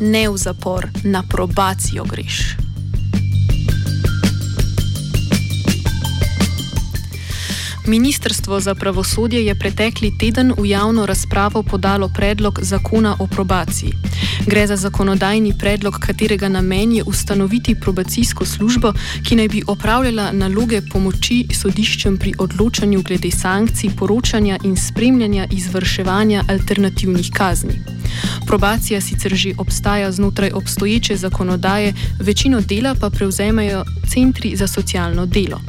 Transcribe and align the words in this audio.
ne 0.00 0.28
v 0.28 0.36
zapor, 0.36 0.88
na 1.04 1.22
probacijo 1.22 2.04
greš. 2.04 2.56
Ministrstvo 7.88 8.60
za 8.60 8.74
pravosodje 8.74 9.46
je 9.46 9.54
pretekli 9.54 10.18
teden 10.18 10.52
v 10.58 10.66
javno 10.68 11.06
razpravo 11.06 11.62
podalo 11.62 12.08
predlog 12.08 12.58
zakona 12.62 13.16
o 13.18 13.26
probaciji. 13.26 13.92
Gre 14.46 14.66
za 14.66 14.76
zakonodajni 14.76 15.54
predlog, 15.58 15.98
katerega 16.00 16.48
namen 16.48 16.92
je 16.92 17.02
ustanoviti 17.06 17.74
probacijsko 17.80 18.44
službo, 18.44 18.92
ki 19.28 19.36
naj 19.36 19.48
bi 19.48 19.62
opravljala 19.66 20.32
naloge 20.32 20.82
pomoči 20.92 21.46
sodiščem 21.54 22.18
pri 22.18 22.34
odločanju 22.38 23.02
glede 23.02 23.30
sankcij, 23.30 23.90
poročanja 23.96 24.58
in 24.64 24.76
spremljanja 24.76 25.46
izvrševanja 25.50 26.44
alternativnih 26.48 27.30
kazni. 27.32 27.97
Probacija 28.46 29.00
sicer 29.00 29.34
že 29.34 29.52
obstaja 29.58 30.12
znotraj 30.12 30.50
obstoječe 30.54 31.16
zakonodaje, 31.16 31.94
večino 32.20 32.60
dela 32.60 32.94
pa 33.00 33.10
prevzemajo 33.10 33.84
centri 34.08 34.56
za 34.56 34.66
socialno 34.66 35.26
delo. 35.26 35.60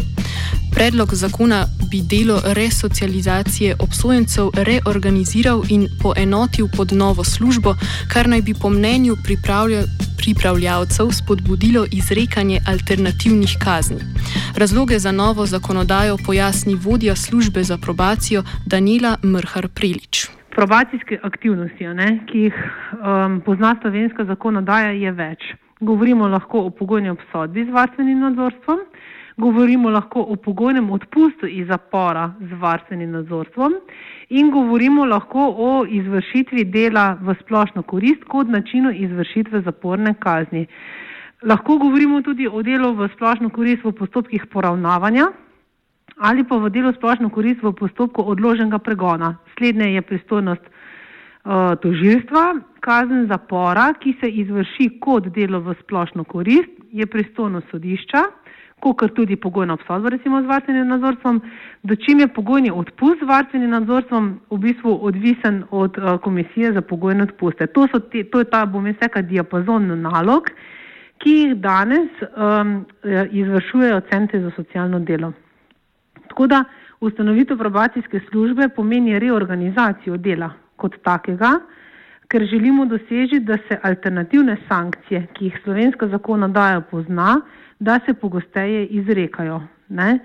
Predlog 0.71 1.15
zakona 1.15 1.67
bi 1.91 2.01
delo 2.01 2.41
resocializacije 2.45 3.75
obsojencev 3.79 4.49
reorganiziral 4.53 5.63
in 5.69 5.87
poenotil 6.01 6.67
pod 6.77 6.91
novo 6.91 7.23
službo, 7.23 7.75
kar 8.07 8.29
naj 8.29 8.41
bi 8.41 8.53
po 8.53 8.69
mnenju 8.69 9.17
pripravljavcev 10.17 11.11
spodbudilo 11.11 11.85
izrekanje 11.91 12.61
alternativnih 12.67 13.57
kazni. 13.59 13.99
Razloge 14.55 14.99
za 14.99 15.11
novo 15.11 15.45
zakonodajo 15.45 16.17
pojasni 16.25 16.75
vodja 16.75 17.15
službe 17.15 17.63
za 17.63 17.77
probacijo 17.77 18.43
Daniela 18.65 19.17
Mrhar 19.23 19.67
Prelič. 19.67 20.38
Probacijske 20.59 21.19
aktivnosti, 21.23 21.87
ne, 21.95 22.09
ki 22.27 22.39
jih 22.49 22.55
um, 22.99 23.39
pozna 23.45 23.75
slovenska 23.81 24.25
zakonodaja, 24.27 24.91
je 24.91 25.11
več. 25.15 25.45
Govorimo 25.79 26.27
lahko 26.27 26.65
o 26.67 26.73
pogojni 26.75 27.13
obsodbi 27.13 27.63
z 27.63 27.71
varstvenim 27.71 28.19
nadzorstvom 28.19 28.83
govorimo 29.39 29.89
lahko 29.89 30.21
o 30.21 30.35
pogojnem 30.35 30.91
odpustu 30.91 31.47
iz 31.47 31.67
zapora 31.67 32.33
z 32.39 32.59
varstvenim 32.61 33.11
nadzorstvom 33.11 33.73
in 34.29 34.51
govorimo 34.51 35.05
lahko 35.05 35.45
o 35.57 35.85
izvršitvi 35.85 36.65
dela 36.65 37.17
v 37.21 37.35
splošno 37.41 37.83
korist 37.83 38.23
kot 38.27 38.47
načinu 38.47 38.91
izvršitve 38.91 39.61
zaporne 39.61 40.13
kazni. 40.19 40.65
Lahko 41.43 41.77
govorimo 41.77 42.21
tudi 42.21 42.47
o 42.47 42.61
delu 42.63 42.93
v 42.93 43.07
splošno 43.15 43.49
korist 43.49 43.83
v 43.83 43.95
postopkih 44.01 44.45
poravnavanja 44.51 45.31
ali 46.19 46.43
pa 46.43 46.57
v 46.57 46.69
delu 46.69 46.91
splošno 46.93 47.29
korist 47.29 47.63
v 47.63 47.71
postopku 47.73 48.21
odloženega 48.21 48.79
pregona. 48.79 49.37
Slednje 49.57 49.93
je 49.93 50.01
pristojnost 50.01 50.61
uh, 50.61 51.75
tožilstva, 51.81 52.59
kazen 52.79 53.27
zapora, 53.27 53.93
ki 53.99 54.15
se 54.19 54.29
izvrši 54.29 54.99
kot 54.99 55.31
delo 55.35 55.63
v 55.63 55.75
splošno 55.81 56.23
korist, 56.23 56.71
je 56.91 57.05
pristojnost 57.05 57.71
sodišča 57.71 58.23
kot 58.79 59.11
tudi 59.15 59.35
pogojna 59.35 59.73
obsodba, 59.75 60.09
recimo 60.09 60.41
z 60.41 60.47
varstvenim 60.47 60.87
nadzorstvom, 60.87 61.41
do 61.83 61.95
čim 61.95 62.19
je 62.19 62.27
pogojni 62.27 62.71
odpust 62.71 63.19
z 63.19 63.27
varstvenim 63.27 63.69
nadzorstvom 63.75 64.39
v 64.49 64.57
bistvu 64.57 64.93
odvisen 65.03 65.63
od 65.71 65.97
uh, 65.97 66.15
komisije 66.23 66.71
za 66.73 66.81
pogojne 66.81 67.23
odpuste. 67.23 67.67
To, 67.67 67.87
te, 68.11 68.23
to 68.23 68.39
je 68.39 68.45
ta, 68.47 68.65
bom 68.65 68.87
jaz 68.87 68.95
rekel, 69.01 69.27
diapazon 69.27 69.91
nalog, 70.01 70.47
ki 71.19 71.35
jih 71.35 71.55
danes 71.59 72.23
um, 72.23 72.85
izvršujejo 73.31 74.01
centri 74.07 74.39
za 74.39 74.51
socialno 74.55 74.99
delo. 74.99 75.33
Tako 76.29 76.47
da 76.47 76.63
ustanovitev 76.99 77.57
probacijske 77.57 78.19
službe 78.29 78.69
pomeni 78.75 79.19
reorganizacijo 79.19 80.17
dela 80.17 80.51
kot 80.75 80.95
takega, 81.03 81.59
ker 82.29 82.45
želimo 82.45 82.85
doseči, 82.85 83.39
da 83.39 83.57
se 83.67 83.79
alternativne 83.83 84.57
sankcije, 84.67 85.27
ki 85.33 85.45
jih 85.45 85.59
slovenska 85.63 86.07
zakonodaja 86.07 86.81
pozna, 86.81 87.41
da 87.79 87.99
se 88.05 88.13
pogosteje 88.13 88.85
izrekajo. 88.85 89.61
Ne? 89.89 90.19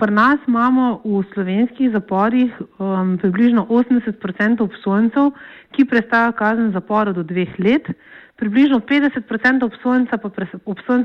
Pri 0.00 0.14
nas 0.14 0.40
imamo 0.48 1.02
v 1.04 1.22
slovenskih 1.32 1.90
zaporih 1.92 2.52
um, 2.78 3.18
približno 3.18 3.66
80% 3.68 4.62
obsojencev, 4.62 5.32
ki 5.76 5.84
prestajajo 5.84 6.32
kazen 6.38 6.70
zapora 6.72 7.12
do 7.12 7.22
dveh 7.22 7.58
let, 7.58 7.90
približno 8.36 8.80
50% 8.80 9.64
obsojencev 9.64 10.22
pa, 10.22 10.28
pre, 10.28 10.46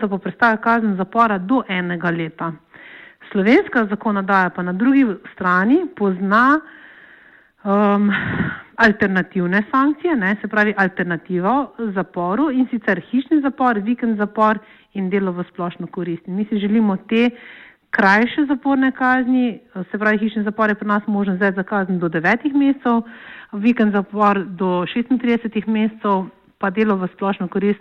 pa 0.09 0.17
prestajajo 0.17 0.62
kazen 0.63 0.95
zapora 0.95 1.38
do 1.38 1.63
enega 1.67 2.12
leta. 2.12 2.53
Slovenska 3.31 3.86
zakonodaja 3.86 4.50
pa 4.50 4.63
na 4.63 4.74
drugi 4.74 5.06
strani 5.34 5.86
pozna 5.96 6.59
um, 7.63 8.12
alternativne 8.75 9.63
sankcije, 9.72 10.16
ne, 10.16 10.36
se 10.41 10.47
pravi 10.47 10.74
alternativo 10.78 11.74
zaporu 11.96 12.52
in 12.52 12.68
sicer 12.72 13.02
hišni 13.12 13.41
zapor, 13.41 13.80
vikend 13.80 14.18
zapor 14.18 14.59
in 14.94 15.09
delo 15.09 15.31
v 15.31 15.44
splošno 15.50 15.88
korist. 15.88 16.28
Mi 16.28 16.46
si 16.46 16.59
želimo 16.59 16.97
te 16.97 17.30
krajše 17.90 18.46
zaporne 18.47 18.91
kazni, 18.91 19.59
se 19.92 19.97
pravi 19.97 20.18
hišni 20.18 20.44
zapor 20.44 20.69
je 20.69 20.75
pri 20.75 20.88
nas 20.88 21.03
možen 21.07 21.36
zdaj 21.36 21.52
za 21.52 21.63
kazen 21.63 22.00
do 22.00 22.09
9 22.09 22.53
mesecev, 22.53 23.02
vikend 23.53 23.94
zapor 23.94 24.44
do 24.46 24.86
36 24.96 25.68
mesecev, 25.68 26.25
pa 26.57 26.69
delo 26.69 26.96
v 26.96 27.07
splošno 27.13 27.47
korist 27.47 27.80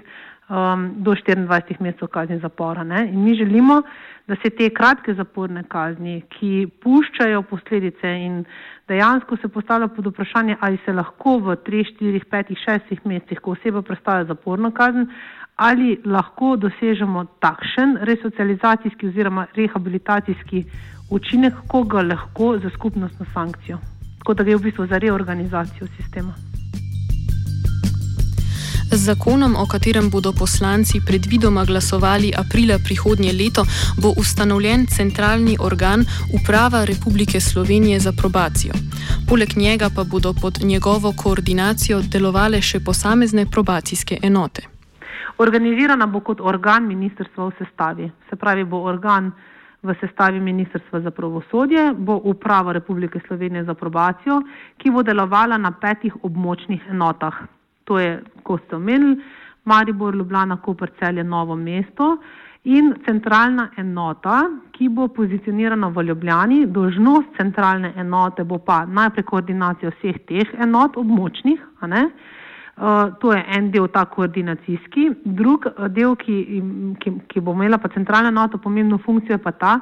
um, 0.48 1.02
do 1.02 1.14
24 1.14 1.80
mesecev 1.80 2.08
kazni 2.08 2.38
zapora. 2.38 2.84
Ne. 2.84 3.08
In 3.08 3.24
mi 3.24 3.34
želimo, 3.34 3.82
da 4.26 4.36
se 4.42 4.50
te 4.50 4.70
kratke 4.70 5.14
zaporne 5.14 5.64
kazni, 5.68 6.22
ki 6.28 6.66
puščajo 6.82 7.42
posledice 7.42 8.08
in 8.26 8.44
dejansko 8.88 9.36
se 9.36 9.48
postavlja 9.48 9.88
pod 9.88 10.06
vprašanje, 10.06 10.56
ali 10.60 10.78
se 10.84 10.92
lahko 10.92 11.38
v 11.38 11.56
3, 11.66 11.84
4, 12.00 12.24
5, 12.30 12.54
6 12.66 13.04
mesecih, 13.04 13.40
ko 13.40 13.56
oseba 13.56 13.82
prestaja 13.82 14.24
zaporno 14.24 14.70
kazen, 14.70 15.08
ali 15.56 16.00
lahko 16.04 16.56
dosežemo 16.56 17.24
takšen 17.40 17.98
resocializacijski 18.02 19.08
oziroma 19.08 19.46
rehabilitacijski 19.56 20.64
učinek, 21.10 21.54
ko 21.68 21.84
ga 21.84 22.02
lahko 22.02 22.58
za 22.58 22.70
skupnostno 22.74 23.26
sankcijo. 23.34 23.78
Tako 24.18 24.34
da 24.34 24.44
gre 24.44 24.56
v 24.56 24.66
bistvu 24.70 24.86
za 24.86 24.98
reorganizacijo 24.98 25.86
sistema. 25.96 26.53
Z 28.92 28.96
zakonom, 28.96 29.56
o 29.56 29.66
katerem 29.66 30.10
bodo 30.10 30.32
poslanci 30.32 31.00
predvidoma 31.06 31.64
glasovali 31.64 32.32
aprila 32.36 32.78
prihodnje 32.78 33.32
leto, 33.32 33.64
bo 34.02 34.12
ustanovljen 34.16 34.86
centralni 34.86 35.56
organ 35.60 36.04
Uprava 36.36 36.84
Republike 36.84 37.40
Slovenije 37.40 38.00
za 38.00 38.12
probacijo. 38.12 38.74
Poleg 39.28 39.56
njega 39.56 39.90
pa 39.96 40.04
bodo 40.04 40.34
pod 40.42 40.58
njegovo 40.62 41.12
koordinacijo 41.22 42.02
delovale 42.02 42.60
še 42.62 42.80
posamezne 42.80 43.46
probacijske 43.50 44.18
enote. 44.22 44.62
Organizirana 45.38 46.06
bo 46.06 46.20
kot 46.20 46.40
organ 46.40 46.86
ministrstva 46.86 47.48
v 47.48 47.52
sestavi, 47.58 48.10
se 48.30 48.36
pravi, 48.36 48.64
bo 48.64 48.82
organ 48.82 49.32
v 49.84 49.94
sestavi 50.00 50.40
Ministrstva 50.40 51.00
za 51.00 51.10
pravosodje, 51.10 51.92
bo 51.98 52.20
Uprava 52.24 52.72
Republike 52.72 53.20
Slovenije 53.26 53.64
za 53.64 53.74
probacijo, 53.74 54.42
ki 54.76 54.90
bo 54.90 55.02
delovala 55.02 55.58
na 55.58 55.70
petih 55.70 56.14
območnih 56.22 56.88
enotah. 56.90 57.34
To 57.84 57.98
je, 57.98 58.22
ko 58.42 58.58
ste 58.64 58.76
omenili, 58.76 59.18
Maribor, 59.64 60.14
Ljubljana, 60.14 60.56
Koper, 60.56 60.90
Celje, 60.98 61.24
Novo 61.24 61.56
mesto 61.56 62.16
in 62.64 62.94
centralna 63.04 63.68
enota, 63.76 64.48
ki 64.72 64.88
bo 64.88 65.08
pozicionirana 65.08 65.88
v 65.88 66.02
Ljubljani. 66.08 66.66
Dožnost 66.66 67.36
centralne 67.36 67.92
enote 67.96 68.44
bo 68.44 68.58
pa 68.58 68.84
najprej 68.86 69.24
koordinacija 69.28 69.92
vseh 69.98 70.20
teh 70.28 70.54
enot 70.64 70.96
območnih, 70.96 71.60
uh, 71.84 73.12
to 73.20 73.32
je 73.32 73.44
en 73.56 73.70
del 73.70 73.88
ta 73.88 74.04
koordinacijski, 74.04 75.10
drug 75.24 75.66
eh, 75.66 75.88
del, 75.88 76.16
ki, 76.16 76.38
ki, 77.00 77.12
ki 77.28 77.40
bo 77.40 77.52
imela 77.52 77.78
pa 77.78 77.88
centralna 77.88 78.32
enota 78.32 78.58
pomembno 78.58 78.98
funkcijo, 78.98 79.38
pa 79.38 79.52
ta, 79.52 79.78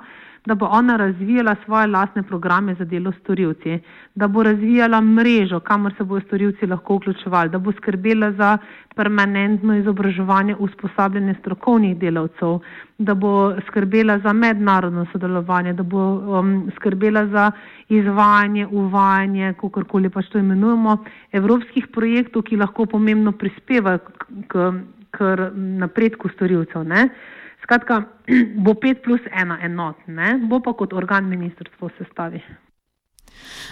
da 0.47 0.55
bo 0.55 0.67
ona 0.67 0.97
razvijala 0.97 1.57
svoje 1.65 1.87
lastne 1.87 2.23
programe 2.23 2.75
za 2.75 2.85
delo 2.85 3.13
s 3.13 3.17
storilci, 3.17 3.79
da 4.15 4.29
bo 4.29 4.43
razvijala 4.43 5.01
mrežo, 5.01 5.61
kamor 5.61 5.95
se 5.99 6.05
bodo 6.05 6.27
storilci 6.27 6.67
lahko 6.67 6.97
vključevali, 6.97 7.51
da 7.51 7.59
bo 7.59 7.73
skrbela 7.73 8.33
za 8.33 8.59
permanentno 8.97 9.77
izobraževanje, 9.77 10.57
usposabljanje 10.59 11.35
strokovnih 11.41 11.99
delavcev, 11.99 12.59
da 12.99 13.15
bo 13.15 13.55
skrbela 13.67 14.19
za 14.19 14.33
mednarodno 14.33 15.07
sodelovanje, 15.13 15.73
da 15.73 15.83
bo 15.83 16.03
um, 16.15 16.71
skrbela 16.77 17.27
za 17.27 17.51
izvajanje, 17.89 18.67
uvajanje, 18.67 19.55
kakorkoli 19.61 20.11
pač 20.11 20.29
to 20.29 20.39
imenujemo, 20.39 20.97
evropskih 21.33 21.87
projektov, 21.93 22.43
ki 22.43 22.57
lahko 22.57 22.87
pomembno 22.87 23.33
prispevajo 23.33 23.99
k, 23.99 24.27
k, 24.49 24.73
k 25.11 25.37
napredku 25.55 26.29
storilcev. 26.29 26.85
Skratka, 27.63 28.03
bo 28.65 28.75
5 28.75 29.05
plus 29.05 29.21
1 29.31 29.65
enot, 29.65 29.97
ne? 30.07 30.39
bo 30.49 30.61
pa 30.61 30.73
kot 30.73 30.93
organ 30.93 31.29
ministrstva 31.29 31.89
v 31.89 31.93
sestavi. 31.99 32.43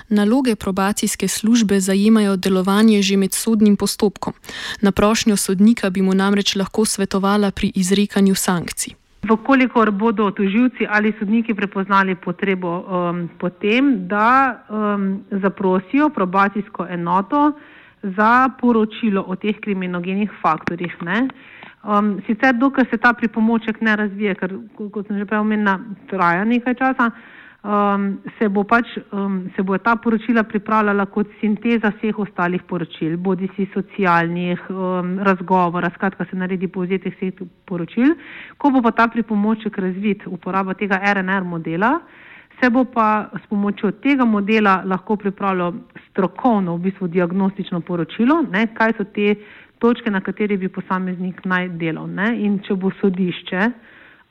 Naloge 0.08 0.56
probacijske 0.56 1.28
službe 1.28 1.80
zajemajo 1.80 2.36
delovanje 2.36 3.02
že 3.02 3.16
med 3.16 3.32
sodnim 3.32 3.76
postopkom. 3.76 4.32
Na 4.80 4.92
prošnjo 4.92 5.36
sodnika 5.36 5.90
bi 5.90 6.02
mu 6.02 6.14
namreč 6.14 6.56
lahko 6.56 6.84
svetovala 6.84 7.50
pri 7.50 7.72
izrekanju 7.74 8.34
sankcij. 8.34 8.94
Vkolikor 9.22 9.90
bodo 9.90 10.30
toživci 10.30 10.86
ali 10.88 11.12
sodniki 11.18 11.54
prepoznali 11.54 12.14
potrebo 12.14 12.70
um, 12.80 13.28
potem, 13.38 14.08
da 14.08 14.64
um, 14.68 15.24
zaprosijo 15.30 16.08
probacijsko 16.08 16.86
enoto 16.90 17.52
za 18.02 18.48
poročilo 18.60 19.24
o 19.26 19.36
teh 19.36 19.60
kriminogenih 19.60 20.30
faktorjih. 20.42 20.96
Um, 21.82 22.20
sicer, 22.26 22.54
dokler 22.54 22.86
se 22.90 22.96
ta 22.96 23.12
pripomoček 23.12 23.80
ne 23.80 23.96
razvije, 23.96 24.34
ker, 24.34 24.56
kot 24.76 25.06
sem 25.06 25.18
že 25.18 25.24
prej 25.24 25.40
omenila, 25.40 25.78
traja 26.10 26.44
nekaj 26.44 26.74
časa, 26.76 27.10
um, 27.64 28.18
se, 28.38 28.48
bo 28.48 28.64
pač, 28.64 28.98
um, 29.12 29.46
se 29.56 29.62
bo 29.62 29.78
ta 29.78 29.96
poročila 29.96 30.44
pripravljala 30.44 31.06
kot 31.06 31.28
sinteza 31.40 31.92
vseh 31.96 32.18
ostalih 32.18 32.62
poročil, 32.68 33.16
bodi 33.16 33.48
si 33.56 33.68
socialnih, 33.74 34.60
um, 34.70 35.18
razgovora, 35.24 35.90
skratka 35.94 36.28
se 36.30 36.36
naredi 36.36 36.68
povzetek 36.68 37.16
vseh 37.16 37.40
poročil. 37.64 38.12
Ko 38.58 38.70
bo 38.70 38.82
pa 38.82 38.92
ta 38.92 39.08
pripomoček 39.08 39.78
razvit, 39.78 40.26
uporaba 40.26 40.74
tega 40.74 41.00
RNR 41.00 41.44
modela, 41.44 41.98
se 42.60 42.70
bo 42.70 42.84
pa 42.84 43.30
s 43.44 43.46
pomočjo 43.48 43.90
tega 43.90 44.24
modela 44.24 44.82
lahko 44.84 45.16
pripravilo 45.16 45.74
strokovno, 46.10 46.76
v 46.76 46.78
bistvu 46.78 47.08
diagnostično 47.08 47.80
poročilo, 47.80 48.42
ne, 48.52 48.66
kaj 48.74 48.92
so 48.98 49.04
te 49.04 49.34
točke, 49.78 50.10
na 50.10 50.20
kateri 50.20 50.56
bi 50.56 50.68
posameznik 50.68 51.44
naj 51.44 51.68
delal. 51.80 52.06
Ne, 52.06 52.34
in 52.44 52.58
če 52.66 52.76
bo 52.76 52.92
sodišče, 53.00 53.70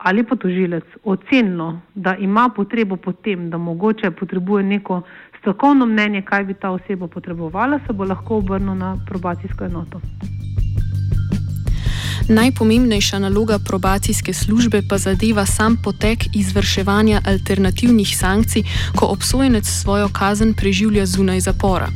ali 0.09 0.23
pa 0.23 0.35
tožilec 0.35 0.85
ocenilo, 1.03 1.73
da 1.95 2.15
ima 2.15 2.49
potrebo 2.55 2.95
po 2.95 3.11
tem, 3.11 3.49
da 3.49 3.57
mogoče 3.57 4.11
potrebuje 4.11 4.63
neko 4.63 5.01
strokovno 5.39 5.85
mnenje, 5.85 6.21
kaj 6.21 6.43
bi 6.43 6.53
ta 6.53 6.71
oseba 6.71 7.07
potrebovala, 7.07 7.79
se 7.87 7.93
bo 7.93 8.05
lahko 8.05 8.43
obrnil 8.43 8.75
na 8.75 8.95
probacijsko 9.07 9.65
enoto. 9.65 9.99
Najpomembnejša 12.29 13.19
naloga 13.19 13.59
probacijske 13.59 14.33
službe 14.33 14.81
pa 14.89 14.97
zadeva 14.97 15.45
sam 15.45 15.77
potek 15.83 16.35
izvrševanja 16.35 17.21
alternativnih 17.25 18.17
sankcij, 18.17 18.63
ko 18.95 19.05
obsojenec 19.05 19.65
svojo 19.67 20.09
kazen 20.09 20.53
preživlja 20.53 21.05
zunaj 21.05 21.39
zapora. 21.39 21.89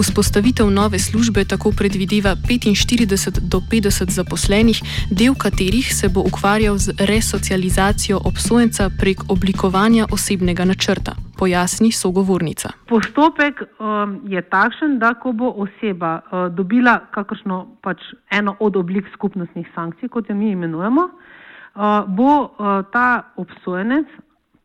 Vzpostavitev 0.00 0.70
nove 0.70 0.98
službe 0.98 1.44
tako 1.44 1.72
predvideva 1.72 2.36
45 2.36 3.38
do 3.38 3.62
50 3.70 4.10
zaposlenih, 4.10 4.82
del 5.10 5.34
katerih 5.34 5.94
se 5.94 6.08
bo 6.08 6.20
ukvarjal 6.20 6.78
z 6.78 6.92
resocializacijo 6.98 8.20
obsojenca 8.24 8.90
prek 8.98 9.30
oblikovanja 9.30 10.06
osebnega 10.10 10.64
načrta 10.64 11.27
pojasni 11.38 11.92
sogovornica. 11.92 12.72
Postopek 12.88 13.62
um, 13.62 14.20
je 14.26 14.42
takšen, 14.42 14.98
da 14.98 15.14
ko 15.14 15.32
bo 15.32 15.52
oseba 15.64 16.18
uh, 16.20 16.46
dobila 16.54 16.98
kakršno 17.14 17.66
pač 17.82 18.02
eno 18.30 18.56
od 18.60 18.76
oblik 18.76 19.06
skupnostnih 19.14 19.68
sankcij, 19.74 20.08
kot 20.08 20.30
jo 20.30 20.34
mi 20.34 20.50
imenujemo, 20.50 21.04
uh, 21.08 21.82
bo 22.06 22.32
uh, 22.42 22.80
ta 22.92 23.32
obsojenec, 23.36 24.06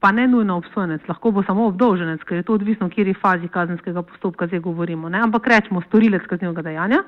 pa 0.03 0.11
ne 0.11 0.27
nujno 0.27 0.57
obsojenec, 0.59 1.05
lahko 1.07 1.31
bo 1.31 1.43
samo 1.47 1.69
obdolženec, 1.71 2.23
ker 2.27 2.41
je 2.41 2.43
to 2.43 2.57
odvisno, 2.57 2.89
v 2.89 2.95
kateri 2.95 3.13
fazi 3.15 3.47
kazenskega 3.47 4.01
postopka 4.03 4.47
zdaj 4.47 4.59
govorimo, 4.65 5.09
ne? 5.09 5.21
ampak 5.23 5.47
rečemo 5.47 5.81
storilec 5.85 6.25
kaznivega 6.27 6.65
dejanja, 6.65 7.03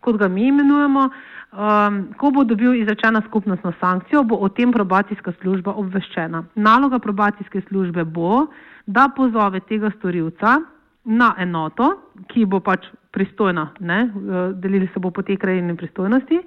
kot 0.00 0.16
ga 0.16 0.28
mi 0.28 0.48
imenujemo. 0.48 1.08
Um, 1.56 2.00
ko 2.18 2.30
bo 2.30 2.44
dobil 2.44 2.74
izrečeno 2.74 3.22
skupnostno 3.28 3.72
sankcijo, 3.80 4.24
bo 4.24 4.36
o 4.36 4.48
tem 4.48 4.72
probacijska 4.72 5.32
služba 5.40 5.72
obveščena. 5.72 6.42
Naloga 6.54 6.98
probacijske 6.98 7.62
službe 7.68 8.04
bo, 8.04 8.46
da 8.86 9.08
pozove 9.16 9.60
tega 9.64 9.90
storilca 9.96 10.58
na 11.04 11.30
enoto, 11.38 11.94
ki 12.28 12.44
bo 12.44 12.60
pač 12.60 12.84
pristojna, 13.14 13.70
ne, 13.80 14.00
eh, 14.02 14.52
delili 14.52 14.90
se 14.92 15.00
bo 15.00 15.10
po 15.10 15.22
tej 15.22 15.36
krajini 15.36 15.76
pristojnosti 15.76 16.42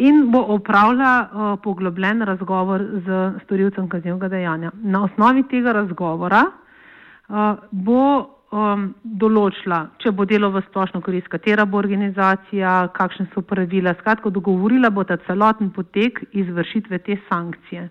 in 0.00 0.30
bo 0.32 0.40
opravlja 0.54 1.12
uh, 1.20 1.58
poglobljen 1.62 2.22
razgovor 2.22 2.80
z 3.04 3.16
storilcem 3.44 3.88
kaznjivega 3.88 4.28
dejanja. 4.28 4.70
Na 4.82 5.02
osnovi 5.04 5.42
tega 5.50 5.72
razgovora 5.76 6.44
uh, 6.48 7.36
bo 7.70 8.39
um, 8.50 8.90
določila, 9.02 9.84
če 10.02 10.12
bo 10.14 10.26
delo 10.28 10.50
v 10.50 10.62
splošno 10.68 11.00
korist, 11.04 11.30
katera 11.32 11.66
bo 11.66 11.78
organizacija, 11.78 12.90
kakšne 12.96 13.28
so 13.34 13.42
pravila, 13.46 13.94
skratko 14.00 14.32
dogovorila 14.34 14.90
bo 14.90 15.04
ta 15.04 15.18
celoten 15.26 15.70
potek 15.74 16.22
izvršitve 16.32 16.98
te 17.06 17.18
sankcije. 17.28 17.88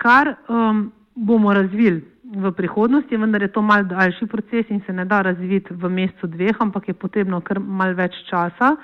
Kar 0.00 0.36
um, 0.48 0.86
bomo 1.16 1.52
razvili 1.56 2.04
v 2.26 2.52
prihodnosti, 2.52 3.16
vendar 3.16 3.42
je 3.42 3.52
to 3.52 3.62
mal 3.62 3.84
daljši 3.86 4.26
proces 4.26 4.70
in 4.70 4.80
se 4.86 4.92
ne 4.92 5.04
da 5.04 5.22
razviti 5.22 5.74
v 5.74 5.88
mesecu 5.88 6.26
dveh, 6.26 6.56
ampak 6.60 6.88
je 6.88 6.94
potrebno 6.94 7.40
kar 7.40 7.60
mal 7.60 7.94
več 7.94 8.16
časa. 8.30 8.76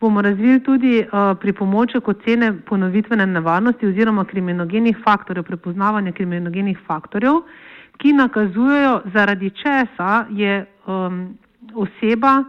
Bomo 0.00 0.22
razvili 0.22 0.60
tudi 0.60 0.98
uh, 1.00 1.32
pri 1.38 1.52
pomoček 1.54 2.08
ocene 2.08 2.52
ponovitvene 2.66 3.26
nevarnosti 3.26 3.86
oziroma 3.86 4.24
kriminogenih 4.24 4.98
faktorjev, 5.04 5.46
prepoznavanja 5.46 6.12
kriminogenih 6.12 6.78
faktorjev, 6.86 7.44
ki 8.02 8.12
nakazujejo, 8.12 9.00
zaradi 9.14 9.50
česa 9.50 10.26
je 10.30 10.66
um, 10.86 11.38
oseba 11.74 12.44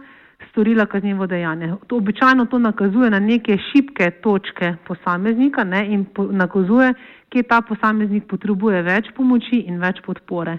storila 0.50 0.86
kaznivo 0.86 1.26
dejanje. 1.26 1.72
To 1.86 1.96
običajno 1.96 2.46
to 2.46 2.58
nakazuje 2.58 3.10
na 3.10 3.20
neke 3.20 3.58
šibke 3.58 4.10
točke 4.10 4.74
posameznika 4.86 5.64
ne, 5.64 5.86
in 5.86 6.04
po, 6.04 6.26
nakazuje, 6.30 6.94
kje 7.28 7.42
ta 7.42 7.60
posameznik 7.60 8.26
potrebuje 8.26 8.82
več 8.82 9.10
pomoči 9.16 9.62
in 9.70 9.78
več 9.78 10.02
podpore. 10.06 10.58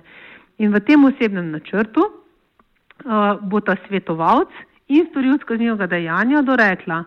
In 0.58 0.72
v 0.72 0.80
tem 0.88 1.04
osebnem 1.06 1.52
načrtu 1.52 2.08
uh, 2.08 3.36
bo 3.44 3.60
ta 3.60 3.76
svetovalc 3.88 4.52
in 4.88 5.08
storilc 5.12 5.44
kaznjivega 5.44 5.88
dejanja 5.92 6.42
dorekla, 6.42 7.04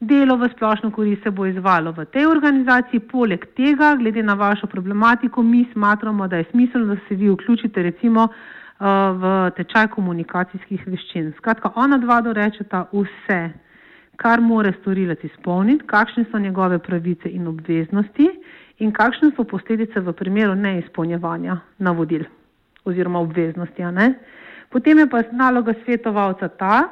delo 0.00 0.36
v 0.36 0.48
splošno 0.52 0.90
korist 0.90 1.22
se 1.22 1.30
bo 1.30 1.46
izvalo 1.46 1.92
v 1.92 2.04
tej 2.04 2.26
organizaciji, 2.26 3.00
poleg 3.00 3.46
tega, 3.56 3.94
glede 3.96 4.22
na 4.22 4.34
vašo 4.34 4.66
problematiko, 4.66 5.42
mi 5.42 5.66
smatramo, 5.72 6.28
da 6.28 6.36
je 6.36 6.44
smiselno, 6.50 6.94
da 6.94 7.00
se 7.08 7.14
vi 7.14 7.30
vključite 7.30 7.82
recimo 7.82 8.28
uh, 8.28 8.86
v 9.16 9.50
tečaj 9.56 9.88
komunikacijskih 9.88 10.86
veščin. 10.86 11.32
Skratka, 11.38 11.72
ona 11.74 11.98
dva 11.98 12.20
dorečeta 12.20 12.86
vse, 12.92 13.40
kar 14.16 14.40
more 14.40 14.72
storilec 14.80 15.24
izpolniti, 15.24 15.86
kakšne 15.86 16.24
so 16.30 16.38
njegove 16.38 16.78
pravice 16.78 17.28
in 17.28 17.46
obveznosti 17.46 18.28
in 18.78 18.92
kakšne 18.92 19.32
so 19.36 19.44
posledice 19.44 20.00
v 20.00 20.12
primeru 20.12 20.54
neizpolnjevanja 20.54 21.56
navodil 21.78 22.24
oziroma 22.84 23.18
obveznosti. 23.20 23.82
Potem 24.70 24.98
je 24.98 25.06
pa 25.06 25.22
naloga 25.32 25.74
svetovalca 25.84 26.48
ta, 26.48 26.88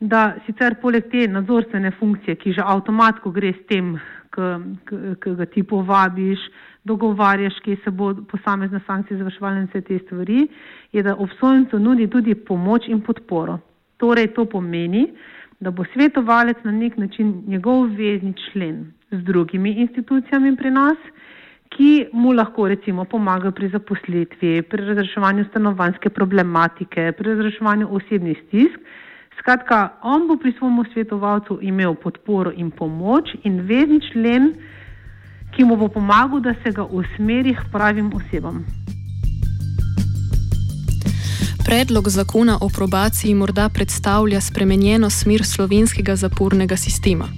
da 0.00 0.36
sicer 0.46 0.76
poleg 0.82 1.08
te 1.10 1.26
nadzorstvene 1.28 1.90
funkcije, 1.98 2.36
ki 2.36 2.52
že 2.58 2.64
avtomatsko 2.64 3.30
gre 3.30 3.52
s 3.52 3.66
tem, 3.68 3.96
ki 4.36 5.34
ga 5.38 5.46
ti 5.46 5.62
povabiš, 5.62 6.42
dogovarjaš, 6.84 7.58
kje 7.64 7.76
se 7.84 7.90
bo 7.90 8.12
posamezne 8.30 8.80
sankcije 8.86 9.18
izvrševali 9.18 9.62
in 9.62 9.70
vse 9.70 9.80
te 9.80 9.98
stvari, 10.04 10.48
je, 10.92 11.02
da 11.02 11.16
obsojencu 11.16 11.78
nudi 11.78 12.06
tudi 12.10 12.34
pomoč 12.34 12.88
in 12.88 13.00
podporo. 13.00 13.58
Torej, 13.96 14.34
to 14.36 14.44
pomeni, 14.44 15.08
da 15.60 15.70
bo 15.70 15.84
svetovalec 15.94 16.56
na 16.64 16.72
nek 16.72 16.96
način 16.96 17.42
njegov 17.46 17.88
vezni 17.96 18.34
člen 18.44 18.92
z 19.10 19.22
drugimi 19.24 19.72
institucijami 19.72 20.56
pri 20.56 20.70
nas, 20.70 20.98
ki 21.76 22.06
mu 22.12 22.32
lahko 22.32 22.68
recimo 22.68 23.04
pomagajo 23.04 23.52
pri 23.52 23.68
zaposlitvi, 23.68 24.62
pri 24.62 24.84
razreševanju 24.86 25.44
stanovanske 25.50 26.10
problematike, 26.10 27.12
pri 27.18 27.34
razreševanju 27.34 27.88
osebnih 27.90 28.38
stisk. 28.46 28.78
Skratka, 29.38 29.98
on 30.02 30.28
bo 30.28 30.36
pri 30.36 30.52
svojem 30.56 30.84
svetovalcu 30.92 31.58
imel 31.62 31.94
podporo 31.94 32.50
in 32.56 32.70
pomoč 32.70 33.34
in 33.44 33.60
vezni 33.68 34.00
člen, 34.12 34.54
ki 35.56 35.64
mu 35.64 35.76
bo 35.76 35.88
pomagal, 35.88 36.40
da 36.40 36.54
se 36.64 36.72
ga 36.72 36.84
usmeri 36.84 37.54
k 37.54 37.68
pravim 37.72 38.10
osebam. 38.14 38.64
Predlog 41.66 42.08
zakona 42.08 42.58
o 42.60 42.68
probaciji 42.68 43.34
morda 43.34 43.68
predstavlja 43.68 44.40
spremenjeno 44.40 45.10
smer 45.10 45.44
slovenskega 45.44 46.16
zapornega 46.16 46.76
sistema. 46.76 47.28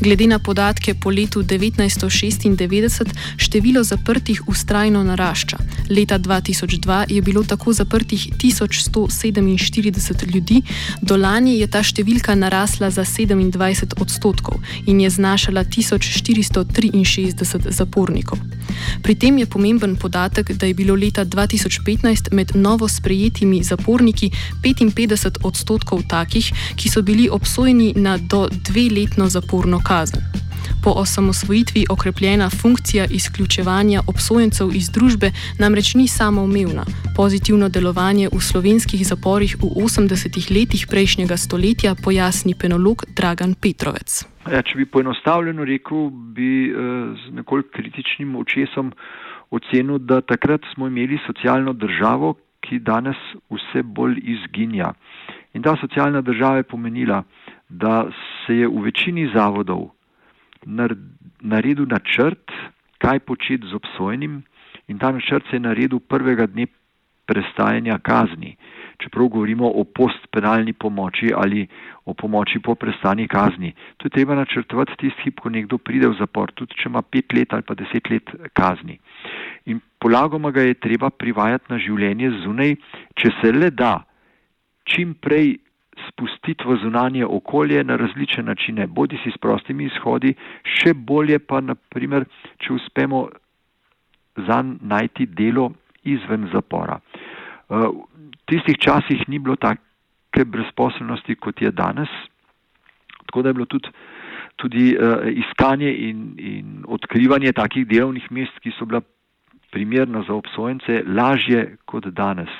Glede 0.00 0.26
na 0.26 0.38
podatke 0.38 0.94
po 0.94 1.10
letu 1.10 1.42
1996, 1.42 3.04
število 3.36 3.84
zaprtih 3.84 4.48
ustrajno 4.48 5.04
narašča. 5.04 5.56
Leta 5.90 6.18
2002 6.18 7.12
je 7.12 7.22
bilo 7.22 7.44
tako 7.44 7.72
zaprtih 7.72 8.28
1147 8.38 10.34
ljudi, 10.34 10.62
do 11.02 11.16
lani 11.16 11.58
je 11.58 11.66
ta 11.66 11.82
številka 11.82 12.34
narasla 12.34 12.90
za 12.90 13.04
27 13.04 14.00
odstotkov 14.00 14.60
in 14.86 15.00
je 15.00 15.10
znašala 15.10 15.64
1463 15.64 17.70
zapornikov. 17.70 18.38
Pri 19.02 19.14
tem 19.14 19.38
je 19.38 19.46
pomemben 19.46 19.96
podatek, 19.96 20.52
da 20.52 20.66
je 20.66 20.74
bilo 20.74 20.94
leta 20.94 21.24
2015 21.24 22.32
med 22.32 22.56
novo 22.56 22.88
sprejetimi 22.88 23.62
zaporniki 23.62 23.73
55 23.76 25.38
odstotkov 25.44 26.02
takih, 26.08 26.52
ki 26.76 26.88
so 26.88 27.02
bili 27.02 27.28
obsojeni 27.28 27.92
na 27.96 28.16
do 28.18 28.48
dveletno 28.68 29.28
zaporno 29.28 29.80
kazen. 29.84 30.22
Po 30.84 30.90
osamosvojitvi 30.90 31.86
okrepljena 31.90 32.50
funkcija 32.50 33.04
izključevanja 33.10 34.00
obsojencev 34.08 34.68
iz 34.74 34.90
družbe 34.90 35.30
namreč 35.58 35.94
ni 35.94 36.08
samoumevna. 36.08 36.84
Pozitivno 37.16 37.68
delovanje 37.68 38.28
v 38.32 38.40
slovenskih 38.40 39.06
zaporih 39.06 39.56
v 39.56 39.64
80-ih 39.84 40.50
letih 40.50 40.86
prejšnjega 40.90 41.36
stoletja 41.36 41.94
pojasni 42.04 42.54
penolog 42.60 43.04
Dragan 43.16 43.54
Petrovec. 43.54 44.26
Ja, 44.52 44.60
če 44.62 44.76
bi 44.76 44.84
poenostavljeno 44.84 45.64
rekel, 45.64 46.10
bi 46.36 46.68
eh, 46.68 46.76
z 47.16 47.32
nekoliko 47.32 47.68
kritičnim 47.72 48.36
očesom 48.36 48.92
ocenil, 49.50 49.98
da 49.98 50.20
takrat 50.20 50.60
smo 50.74 50.86
imeli 50.86 51.18
socialno 51.26 51.72
državo, 51.72 52.34
ki 52.64 52.80
danes 52.80 53.20
vse 53.52 53.82
bolj 53.84 54.18
izginja. 54.22 54.94
In 55.54 55.62
ta 55.62 55.76
socialna 55.80 56.20
država 56.20 56.62
je 56.62 56.70
pomenila 56.72 57.22
da 57.68 58.06
se 58.46 58.56
je 58.56 58.68
v 58.68 58.82
večini 58.84 59.30
zavodov 59.34 59.90
naredil 61.40 61.86
načrt, 61.88 62.52
kaj 62.98 63.20
početi 63.20 63.68
z 63.68 63.74
obsojenim 63.74 64.42
in 64.88 64.98
ta 64.98 65.12
načrt 65.12 65.44
se 65.50 65.56
je 65.56 65.60
naredil 65.60 66.00
prvega 66.00 66.46
dne 66.46 66.66
prestajanja 67.26 67.98
kazni. 67.98 68.56
Čeprav 68.98 69.28
govorimo 69.28 69.66
o 69.66 69.84
postpenalni 69.84 70.72
pomoči 70.72 71.32
ali 71.36 71.66
o 72.04 72.14
pomoči 72.14 72.60
po 72.60 72.74
prestani 72.74 73.28
kazni. 73.28 73.72
To 73.96 74.06
je 74.06 74.10
treba 74.10 74.34
načrtovati 74.34 74.96
tisti, 74.96 75.32
ko 75.32 75.50
nekdo 75.50 75.78
pride 75.78 76.08
v 76.08 76.16
zapor, 76.18 76.52
tudi 76.52 76.76
če 76.76 76.88
ima 76.88 77.02
pet 77.02 77.32
let 77.32 77.52
ali 77.52 77.62
pa 77.62 77.74
deset 77.74 78.10
let 78.10 78.30
kazni. 78.52 78.98
In 79.66 79.80
polagoma 79.98 80.50
ga 80.50 80.62
je 80.62 80.74
treba 80.74 81.10
privajati 81.10 81.72
na 81.72 81.78
življenje 81.80 82.30
zunaj, 82.42 82.74
če 83.16 83.30
se 83.40 83.52
le 83.52 83.70
da, 83.70 84.02
čim 84.84 85.14
prej 85.14 85.56
spustiti 86.08 86.66
v 86.66 86.76
zunanje 86.82 87.24
okolje 87.24 87.84
na 87.84 87.96
različne 87.96 88.42
načine, 88.42 88.86
bodi 88.86 89.18
si 89.22 89.32
s 89.32 89.40
prostimi 89.40 89.86
izhodi, 89.88 90.34
še 90.62 90.92
bolje 90.94 91.38
pa, 91.38 91.62
naprimer, 91.64 92.26
če 92.60 92.74
uspemo 92.76 93.28
zanj 94.46 94.76
najti 94.82 95.26
delo 95.26 95.70
izven 96.04 96.48
zapora. 96.52 96.98
Eh, 96.98 97.88
v 97.88 98.50
tistih 98.50 98.76
časih 98.76 99.24
ni 99.28 99.38
bilo 99.38 99.56
take 99.56 100.44
brezposobnosti, 100.44 101.38
kot 101.40 101.62
je 101.62 101.70
danes, 101.70 102.10
tako 103.24 103.42
da 103.42 103.48
je 103.48 103.54
bilo 103.54 103.66
tudi, 103.66 103.88
tudi 104.56 104.82
uh, 104.94 105.24
iskanje 105.26 105.90
in, 105.90 106.18
in 106.38 106.66
odkrivanje 106.86 107.52
takih 107.52 107.86
delovnih 107.88 108.26
mest, 108.30 108.58
ki 108.62 108.70
so 108.76 108.86
bila 108.86 109.00
primerna 109.74 110.22
za 110.28 110.34
obsojence, 110.34 111.02
lažje 111.06 111.76
kot 111.90 112.06
danes. 112.14 112.52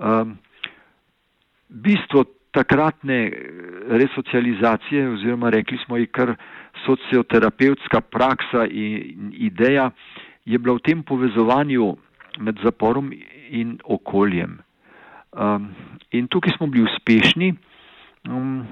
Um, 0.00 0.38
bistvo 1.68 2.24
takratne 2.52 3.18
eh, 3.26 3.32
resocializacije 3.88 5.08
oziroma 5.08 5.50
rekli 5.50 5.78
smo 5.84 5.96
ji 5.96 6.06
kar 6.06 6.34
socioterapevtska 6.86 8.00
praksa 8.00 8.66
in 8.70 9.32
ideja 9.32 9.90
je 10.44 10.58
bila 10.58 10.76
v 10.76 10.84
tem 10.88 11.02
povezovanju 11.02 11.96
med 12.38 12.58
zaporom 12.64 13.12
in 13.50 13.78
okoljem. 13.84 14.58
Um, 15.32 15.68
in 16.10 16.26
tukaj 16.28 16.56
smo 16.56 16.66
bili 16.66 16.84
uspešni, 16.84 17.54
um, 18.28 18.66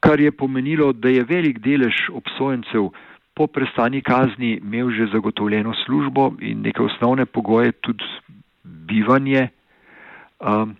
kar 0.00 0.20
je 0.20 0.32
pomenilo, 0.32 0.92
da 0.92 1.08
je 1.08 1.24
velik 1.24 1.58
delež 1.58 2.08
obsojencev 2.12 2.90
po 3.38 3.46
prestani 3.46 4.02
kazni 4.02 4.58
imel 4.58 4.90
že 4.90 5.06
zagotovljeno 5.14 5.74
službo 5.86 6.32
in 6.42 6.66
neke 6.66 6.82
osnovne 6.82 7.26
pogoje, 7.26 7.72
tudi 7.86 8.04
bivanje. 8.64 9.48
Um, 10.42 10.76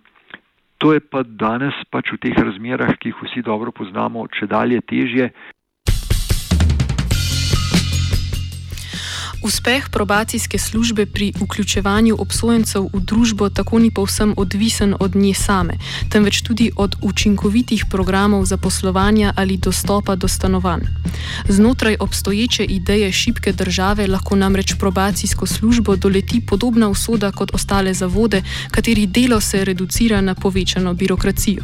To 0.79 0.95
je 0.95 1.03
pa 1.03 1.27
danes 1.27 1.75
pač 1.91 2.15
v 2.15 2.17
teh 2.23 2.37
razmerah, 2.39 2.95
ki 2.95 3.11
jih 3.11 3.17
vsi 3.19 3.43
dobro 3.43 3.71
poznamo, 3.75 4.23
če 4.31 4.47
dalje 4.47 4.79
težje. 4.87 5.27
Uspeh 9.43 9.89
probacijske 9.89 10.57
službe 10.57 11.05
pri 11.05 11.33
vključevanju 11.41 12.15
obsojencev 12.19 12.89
v 12.93 12.99
družbo 12.99 13.49
tako 13.49 13.79
ni 13.79 13.91
povsem 13.91 14.33
odvisen 14.37 14.95
od 14.99 15.15
nje 15.15 15.33
same, 15.33 15.73
temveč 16.11 16.41
tudi 16.41 16.71
od 16.75 16.95
učinkovitih 17.01 17.85
programov 17.89 18.45
zaposlovanja 18.45 19.33
ali 19.35 19.57
dostopa 19.57 20.15
do 20.15 20.27
stanovanj. 20.27 20.81
Znotraj 21.47 21.95
obstoječe 21.99 22.65
ideje 22.65 23.11
šibke 23.11 23.51
države 23.51 24.07
lahko 24.07 24.35
namreč 24.35 24.73
probacijsko 24.79 25.45
službo 25.45 25.95
doleti 25.95 26.41
podobna 26.41 26.89
usoda 26.89 27.31
kot 27.31 27.53
ostale 27.53 27.93
zavode, 27.93 28.43
katerih 28.71 29.09
delo 29.09 29.41
se 29.41 29.65
reducira 29.65 30.21
na 30.21 30.35
povečano 30.35 30.93
birokracijo. 30.93 31.63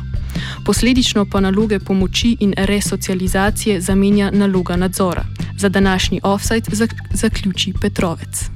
Posledično 0.66 1.26
pa 1.26 1.40
naloge 1.40 1.80
pomoči 1.80 2.38
in 2.40 2.54
resocializacije 2.58 3.82
zamenja 3.82 4.32
naloga 4.32 4.76
nadzora. 4.76 5.26
Za 5.58 5.70
današnji 5.70 6.20
offside 6.24 6.70
zaključi 7.14 7.74
Petrovec. 7.82 8.36
E, 8.44 8.50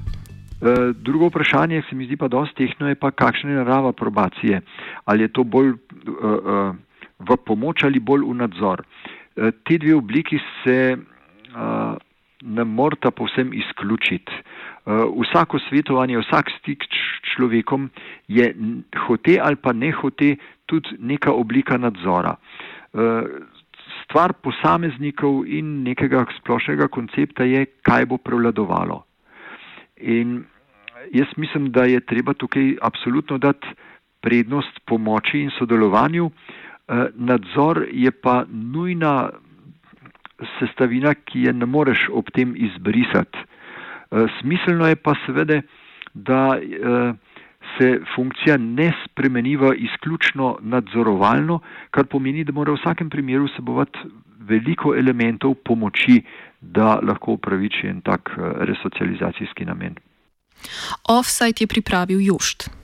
drugo 0.94 1.27
vprašanje, 1.27 1.82
se 1.89 1.96
mi 1.96 2.06
zdi 2.06 2.18
pa 2.18 2.27
dosti 2.27 2.56
tehno, 2.56 2.88
je 2.88 2.96
pa 2.96 3.12
kakšna 3.12 3.50
je 3.50 3.56
narava 3.56 3.91
probacije. 3.91 4.62
Ali 5.06 5.24
je 5.24 5.27
to 5.27 5.44
bolj 5.44 5.70
uh, 5.70 5.77
uh, 6.18 6.75
v 7.20 7.38
pomoč 7.46 7.84
ali 7.84 8.00
bolj 8.00 8.25
v 8.27 8.36
nadzor. 8.36 8.84
Uh, 8.84 9.50
te 9.63 9.77
dve 9.77 9.96
obliki 9.96 10.39
se 10.63 10.98
uh, 10.98 11.96
ne 12.41 12.63
morata 12.63 13.12
povsem 13.12 13.53
izključiti. 13.53 14.32
Uh, 14.86 15.24
vsako 15.24 15.60
svetovanje, 15.70 16.20
vsak 16.20 16.51
stik 16.60 16.84
s 16.84 17.36
človekom 17.36 17.89
je 18.27 18.56
hote 19.08 19.39
ali 19.41 19.56
pa 19.56 19.74
ne 19.74 19.91
hote 19.91 20.36
tudi 20.65 20.89
neka 21.00 21.32
oblika 21.32 21.77
nadzora. 21.77 22.36
Uh, 22.94 23.24
stvar 24.10 24.34
posameznikov 24.42 25.46
in 25.46 25.84
nekega 25.86 26.25
splošnega 26.39 26.88
koncepta 26.89 27.46
je, 27.46 27.66
kaj 27.86 28.10
bo 28.10 28.18
prevladovalo. 28.18 29.04
In 30.01 30.44
jaz 31.13 31.30
mislim, 31.38 31.70
da 31.72 31.86
je 31.86 32.00
treba 32.00 32.34
tukaj 32.34 32.75
absolutno 32.82 33.38
dati 33.38 33.68
prednost 34.22 34.80
pomoči 34.86 35.46
in 35.46 35.51
sodelovanju. 35.58 36.25
Eh, 36.25 37.06
nadzor 37.16 37.86
je 37.92 38.12
pa 38.12 38.44
nujna 38.50 39.30
sestavina, 40.60 41.13
ki 41.13 41.46
je 41.46 41.54
ne 41.54 41.66
moreš 41.66 42.08
ob 42.10 42.32
tem 42.34 42.56
izbrisati. 42.58 43.38
Eh, 43.38 44.25
smiselno 44.42 44.88
je 44.88 44.96
pa 44.96 45.13
seveda, 45.25 45.62
da 46.13 46.58
eh, 46.58 47.13
se 47.78 48.00
funkcija 48.16 48.58
ne 48.58 48.94
spremeni 49.06 49.56
v 49.58 49.74
izključno 49.78 50.58
nadzorovalno, 50.62 51.60
kar 51.92 52.06
pomeni, 52.06 52.44
da 52.44 52.52
mora 52.52 52.72
v 52.72 52.80
vsakem 52.82 53.10
primeru 53.10 53.48
sebovati 53.56 54.00
veliko 54.50 54.96
elementov 54.96 55.56
pomoči, 55.66 56.22
da 56.62 57.00
lahko 57.04 57.38
upraviči 57.38 57.88
en 57.88 58.02
tak 58.02 58.34
resocializacijski 58.40 59.66
namen. 59.66 59.96
Offside 61.10 61.64
je 61.64 61.68
pripravil 61.68 62.20
Jušt. 62.22 62.78